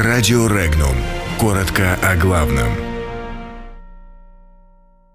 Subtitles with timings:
[0.00, 0.94] Радио Регнум.
[1.40, 2.68] Коротко о главном.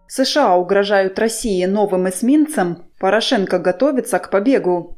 [0.07, 2.83] США угрожают России новым эсминцем.
[2.99, 4.97] Порошенко готовится к побегу.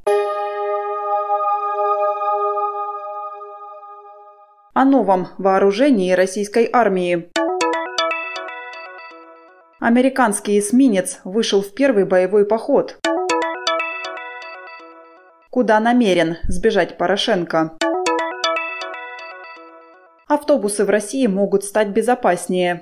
[4.74, 7.30] О новом вооружении российской армии.
[9.80, 12.98] Американский эсминец вышел в первый боевой поход.
[15.52, 17.78] Куда намерен сбежать Порошенко?
[20.36, 22.82] Автобусы в России могут стать безопаснее.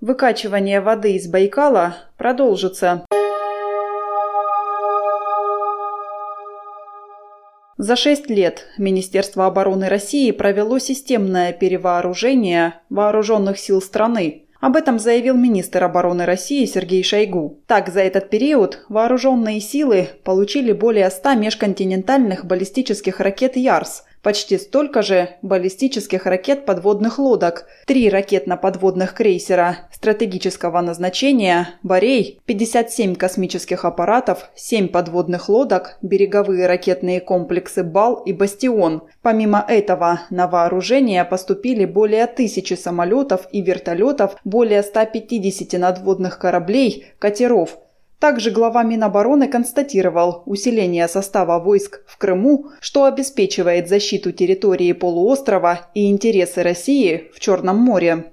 [0.00, 3.04] Выкачивание воды из Байкала продолжится.
[7.76, 14.46] За шесть лет Министерство обороны России провело системное перевооружение вооруженных сил страны.
[14.62, 17.58] Об этом заявил министр обороны России Сергей Шойгу.
[17.66, 25.02] Так, за этот период вооруженные силы получили более 100 межконтинентальных баллистических ракет «Ярс», почти столько
[25.02, 34.88] же баллистических ракет подводных лодок, три ракетно-подводных крейсера стратегического назначения, «Борей», 57 космических аппаратов, 7
[34.88, 39.02] подводных лодок, береговые ракетные комплексы «Бал» и «Бастион».
[39.22, 47.78] Помимо этого, на вооружение поступили более тысячи самолетов и вертолетов, более 150 надводных кораблей, катеров–
[48.24, 56.10] также глава Минобороны констатировал усиление состава войск в Крыму, что обеспечивает защиту территории полуострова и
[56.10, 58.32] интересы России в Черном море.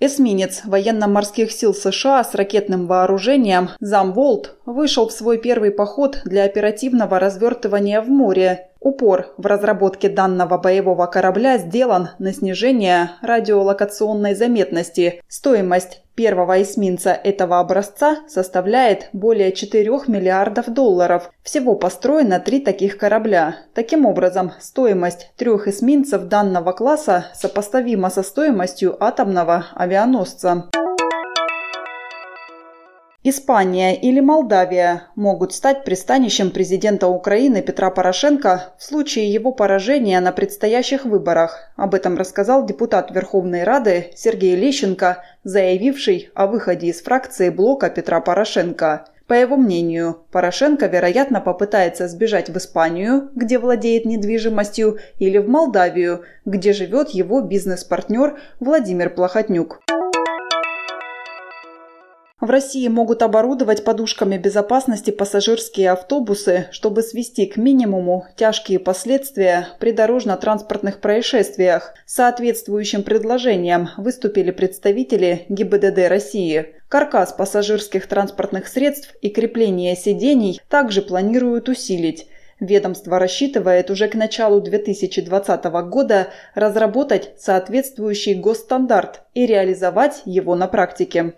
[0.00, 7.18] Эсминец военно-морских сил США с ракетным вооружением «Замволт» вышел в свой первый поход для оперативного
[7.18, 15.20] развертывания в море Упор в разработке данного боевого корабля сделан на снижение радиолокационной заметности.
[15.28, 21.30] Стоимость первого эсминца этого образца составляет более 4 миллиардов долларов.
[21.42, 23.56] Всего построено три таких корабля.
[23.72, 30.68] Таким образом, стоимость трех эсминцев данного класса сопоставима со стоимостью атомного авианосца.
[33.22, 40.32] Испания или Молдавия могут стать пристанищем президента Украины Петра Порошенко в случае его поражения на
[40.32, 41.70] предстоящих выборах.
[41.76, 48.22] Об этом рассказал депутат Верховной Рады Сергей Лещенко, заявивший о выходе из фракции блока Петра
[48.22, 49.04] Порошенко.
[49.26, 56.24] По его мнению, Порошенко, вероятно, попытается сбежать в Испанию, где владеет недвижимостью, или в Молдавию,
[56.46, 59.80] где живет его бизнес-партнер Владимир Плохотнюк.
[62.40, 69.92] В России могут оборудовать подушками безопасности пассажирские автобусы, чтобы свести к минимуму тяжкие последствия при
[69.92, 71.92] дорожно-транспортных происшествиях.
[72.06, 76.74] Соответствующим предложением выступили представители ГИБДД России.
[76.88, 82.26] Каркас пассажирских транспортных средств и крепление сидений также планируют усилить.
[82.58, 91.34] Ведомство рассчитывает уже к началу 2020 года разработать соответствующий госстандарт и реализовать его на практике.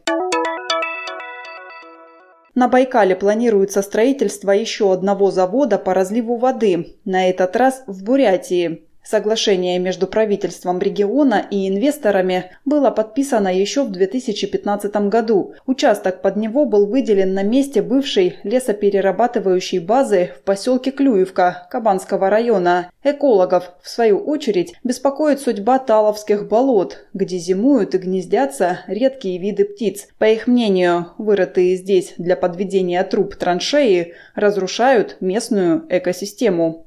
[2.54, 8.86] На Байкале планируется строительство еще одного завода по разливу воды, на этот раз в Бурятии.
[9.04, 15.54] Соглашение между правительством региона и инвесторами было подписано еще в 2015 году.
[15.66, 22.90] Участок под него был выделен на месте бывшей лесоперерабатывающей базы в поселке Клюевка Кабанского района.
[23.02, 30.06] Экологов, в свою очередь, беспокоит судьба Таловских болот, где зимуют и гнездятся редкие виды птиц.
[30.18, 36.86] По их мнению, вырытые здесь для подведения труб траншеи разрушают местную экосистему.